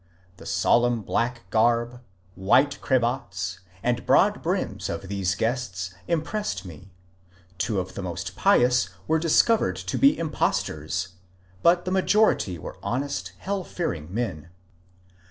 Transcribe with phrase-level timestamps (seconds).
[0.37, 2.01] The solemn black garb,
[2.33, 6.89] white cravats, and broad brims of these guests impressed me;
[7.59, 11.09] two of the most pious were discovered to be impostors,
[11.61, 14.49] but the majority were honest, hell fearing men.